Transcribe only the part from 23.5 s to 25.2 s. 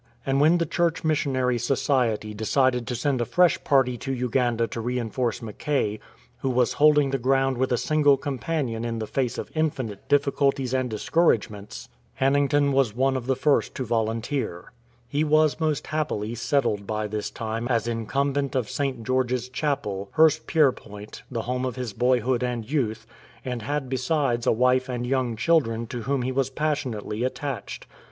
had besides a wife and